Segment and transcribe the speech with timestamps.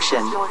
[0.00, 0.41] Distortion.